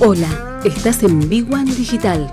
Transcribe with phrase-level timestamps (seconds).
[0.00, 2.32] Hola, estás en Big One Digital.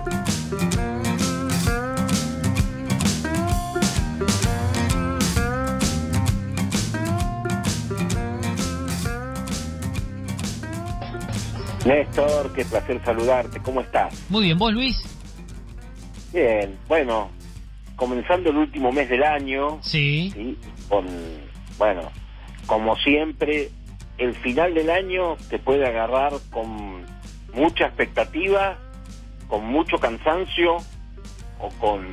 [11.83, 13.59] Néstor, qué placer saludarte.
[13.63, 14.13] ¿Cómo estás?
[14.29, 15.01] Muy bien, ¿vos, Luis?
[16.31, 17.31] Bien, bueno,
[17.95, 19.79] comenzando el último mes del año.
[19.81, 20.55] Sí.
[20.87, 21.07] Con,
[21.79, 22.11] bueno,
[22.67, 23.71] como siempre,
[24.19, 27.14] el final del año te puede agarrar con
[27.55, 28.77] mucha expectativa,
[29.47, 30.77] con mucho cansancio
[31.59, 32.05] o con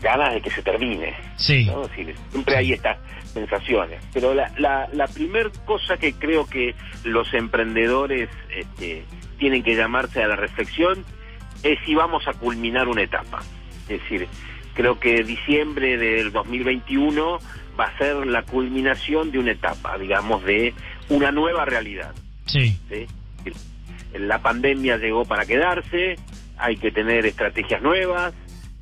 [0.00, 1.14] ganas de que se termine.
[1.36, 1.64] Sí.
[1.66, 1.82] ¿no?
[1.82, 2.98] Es decir, siempre hay estas
[3.32, 4.02] sensaciones.
[4.12, 6.74] Pero la, la, la primer cosa que creo que
[7.04, 9.04] los emprendedores este,
[9.38, 11.04] tienen que llamarse a la reflexión
[11.62, 13.40] es si vamos a culminar una etapa.
[13.88, 14.26] Es decir,
[14.74, 17.38] creo que diciembre del 2021
[17.78, 20.74] va a ser la culminación de una etapa, digamos, de
[21.08, 22.12] una nueva realidad.
[22.46, 22.76] Sí.
[22.88, 23.06] ¿sí?
[24.18, 26.16] La pandemia llegó para quedarse,
[26.58, 28.34] hay que tener estrategias nuevas,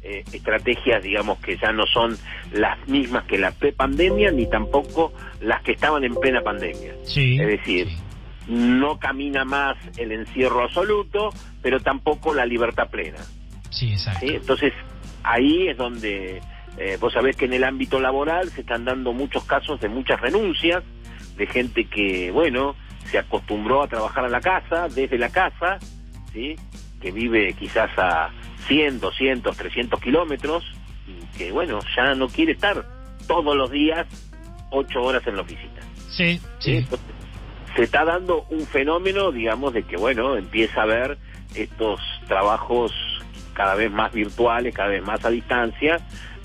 [0.03, 2.17] eh, estrategias, digamos, que ya no son
[2.53, 6.95] las mismas que la pre-pandemia, ni tampoco las que estaban en plena pandemia.
[7.05, 7.39] Sí.
[7.39, 7.89] Es decir,
[8.49, 11.31] no camina más el encierro absoluto,
[11.63, 13.19] pero tampoco la libertad plena.
[13.71, 14.27] Sí, exacto.
[14.27, 14.35] ¿sí?
[14.35, 14.73] Entonces,
[15.23, 16.41] ahí es donde
[16.79, 20.21] eh, vos sabés que en el ámbito laboral se están dando muchos casos de muchas
[20.21, 20.83] renuncias,
[21.37, 22.75] de gente que, bueno,
[23.11, 25.79] se acostumbró a trabajar a la casa, desde la casa,
[26.33, 26.57] ¿sí?
[27.01, 28.31] que vive quizás a
[28.69, 30.65] 100, 200, 300 kilómetros,
[31.07, 32.85] y que, bueno, ya no quiere estar
[33.27, 34.07] todos los días
[34.71, 35.81] ocho horas en la oficina.
[36.09, 36.77] Sí, ¿sí?
[36.77, 37.07] Entonces,
[37.75, 41.19] se está dando un fenómeno, digamos, de que, bueno, empieza a haber
[41.55, 42.93] estos trabajos
[43.55, 46.01] cada vez más virtuales, cada vez más a distancia,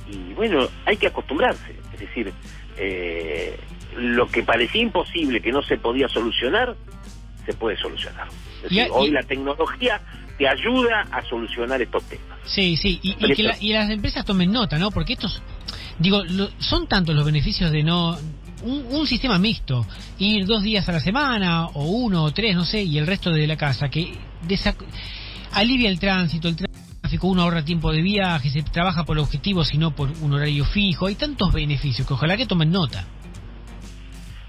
[0.08, 1.76] y bueno, hay que acostumbrarse.
[1.94, 2.32] Es decir,
[2.78, 3.58] eh,
[3.98, 6.76] lo que parecía imposible, que no se podía solucionar,
[7.46, 8.28] se puede solucionar.
[8.58, 10.02] Es decir, Y a- hoy y- la tecnología
[10.38, 12.38] te ayuda a solucionar estos temas.
[12.46, 14.92] Sí, sí, y, que la- y las empresas tomen nota, ¿no?
[14.92, 15.42] Porque estos,
[16.00, 18.18] digo, lo- son tantos los beneficios de no...
[18.64, 19.86] Un, un sistema mixto,
[20.18, 23.30] ir dos días a la semana, o uno, o tres, no sé, y el resto
[23.30, 24.14] de la casa, que
[24.48, 24.76] desa-
[25.54, 29.78] alivia el tránsito, el tráfico, uno ahorra tiempo de viaje, se trabaja por objetivos y
[29.78, 33.06] no por un horario fijo, hay tantos beneficios que ojalá que tomen nota.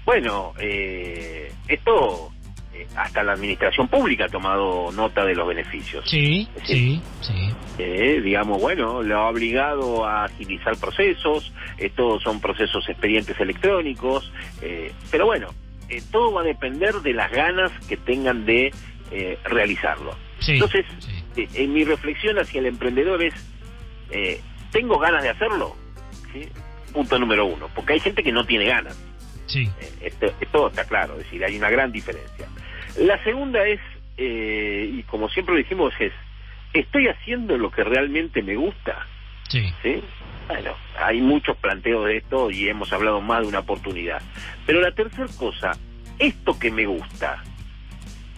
[0.07, 2.31] Bueno, eh, esto
[2.73, 6.09] eh, hasta la administración pública ha tomado nota de los beneficios.
[6.09, 7.53] Sí, sí, sí.
[7.77, 14.31] Eh, digamos, bueno, lo ha obligado a agilizar procesos, estos son procesos expedientes electrónicos,
[14.61, 15.49] eh, pero bueno,
[15.89, 18.71] eh, todo va a depender de las ganas que tengan de
[19.11, 20.15] eh, realizarlo.
[20.39, 20.85] Sí, Entonces,
[21.35, 21.49] sí.
[21.53, 23.33] en mi reflexión hacia el emprendedor es,
[24.11, 24.39] eh,
[24.71, 25.75] ¿tengo ganas de hacerlo?
[26.31, 26.47] ¿Sí?
[26.93, 28.97] Punto número uno, porque hay gente que no tiene ganas.
[29.47, 29.69] Sí,
[30.01, 32.47] Esto, esto está claro, es decir, hay una gran diferencia.
[32.97, 33.79] La segunda es,
[34.17, 36.13] eh, y como siempre dijimos, es,
[36.73, 39.05] ¿estoy haciendo lo que realmente me gusta?
[39.49, 40.01] sí, ¿Sí?
[40.47, 44.21] Bueno, hay muchos planteos de esto y hemos hablado más de una oportunidad.
[44.65, 45.71] Pero la tercera cosa,
[46.19, 47.43] ¿esto que me gusta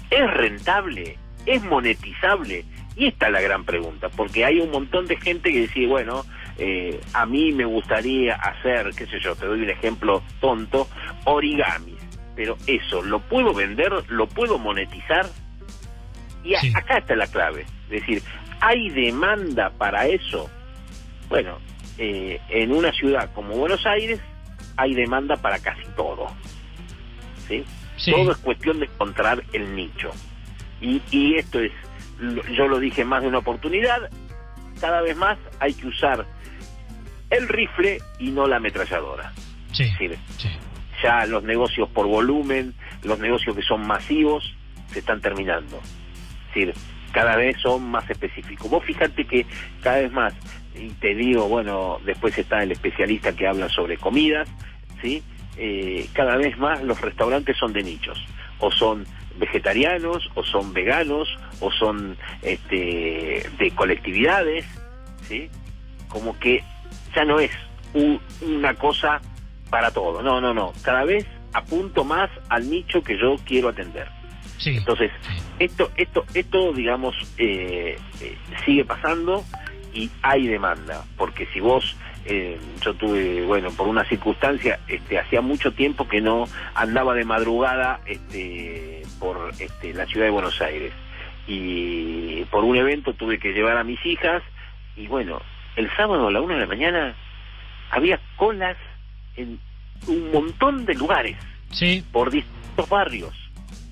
[0.09, 1.17] es rentable?
[1.45, 2.65] ¿Es monetizable?
[2.95, 6.25] Y esta es la gran pregunta, porque hay un montón de gente que dice, bueno,
[6.59, 10.87] eh, a mí me gustaría hacer, qué sé yo, te doy un ejemplo tonto,
[11.25, 11.95] origami.
[12.35, 13.91] Pero eso, ¿lo puedo vender?
[14.09, 15.25] ¿Lo puedo monetizar?
[16.43, 16.71] Y a- Sí.
[16.75, 17.61] acá está la clave.
[17.85, 18.21] Es decir,
[18.61, 20.49] ¿hay demanda para eso?
[21.27, 21.57] Bueno,
[21.97, 24.19] eh, en una ciudad como Buenos Aires
[24.77, 26.27] hay demanda para casi todo.
[27.47, 27.65] ¿sí?
[27.97, 28.11] sí.
[28.11, 30.11] Todo es cuestión de encontrar el nicho.
[30.81, 31.71] Y, y esto es,
[32.55, 34.09] yo lo dije más de una oportunidad,
[34.79, 36.25] cada vez más hay que usar
[37.29, 39.31] el rifle y no la ametralladora.
[39.71, 40.49] sí, Es decir, sí.
[41.03, 42.73] ya los negocios por volumen,
[43.03, 44.55] los negocios que son masivos,
[44.91, 45.77] se están terminando.
[45.77, 46.73] Es decir,
[47.11, 48.69] cada vez son más específicos.
[48.69, 49.45] Vos fíjate que
[49.81, 50.33] cada vez más,
[50.75, 54.47] y te digo, bueno, después está el especialista que habla sobre comidas,
[55.01, 55.23] ¿sí?
[55.57, 58.23] Eh, cada vez más los restaurantes son de nichos,
[58.59, 59.05] o son
[59.37, 61.27] vegetarianos, o son veganos,
[61.59, 64.65] o son este, de colectividades,
[65.27, 65.49] ¿sí?
[66.07, 66.63] Como que
[67.15, 67.51] ya no es
[67.93, 69.21] un- una cosa
[69.69, 70.21] para todo.
[70.21, 70.73] No, no, no.
[70.83, 74.07] Cada vez apunto más al nicho que yo quiero atender.
[74.57, 74.75] sí.
[74.77, 75.11] Entonces,
[75.59, 79.43] esto, esto, esto, digamos, eh, eh, sigue pasando
[79.93, 81.95] y hay demanda, porque si vos,
[82.25, 86.45] eh, yo tuve, bueno, por una circunstancia, este, hacía mucho tiempo que no
[86.75, 90.93] andaba de madrugada, este, por este, la ciudad de Buenos Aires
[91.47, 94.43] y por un evento tuve que llevar a mis hijas
[94.95, 95.41] y bueno,
[95.79, 97.15] el sábado a la una de la mañana
[97.91, 98.77] había colas
[99.35, 99.59] en
[100.07, 101.37] un montón de lugares
[101.71, 103.33] Sí, por distintos barrios.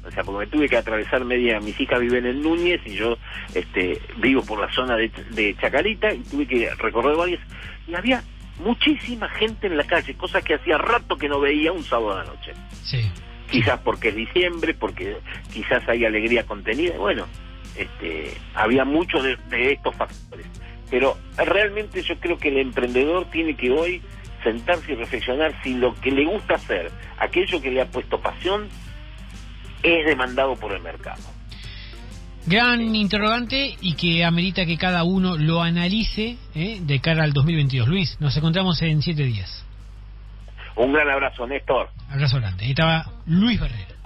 [0.05, 3.17] O sea, porque me tuve que atravesar media, mis hijas viven en Núñez y yo
[3.53, 7.41] este, vivo por la zona de, de Chacarita y tuve que recorrer varias.
[7.87, 8.23] Y había
[8.63, 12.23] muchísima gente en la calle, cosa que hacía rato que no veía un sábado a
[12.23, 12.53] la noche.
[12.83, 13.11] Sí.
[13.51, 15.17] Quizás porque es diciembre, porque
[15.53, 16.97] quizás hay alegría contenida.
[16.97, 17.27] Bueno,
[17.75, 20.47] este, había muchos de, de estos factores.
[20.89, 24.01] Pero realmente yo creo que el emprendedor tiene que hoy
[24.43, 28.69] sentarse y reflexionar si lo que le gusta hacer, aquello que le ha puesto pasión,
[29.83, 31.21] es demandado por el mercado.
[32.45, 36.79] Gran interrogante y que amerita que cada uno lo analice ¿eh?
[36.81, 37.87] de cara al 2022.
[37.89, 39.65] Luis, nos encontramos en siete días.
[40.77, 41.89] Un gran abrazo, Néstor.
[42.09, 42.63] Abrazo grande.
[42.63, 43.96] Ahí estaba Luis Barrera.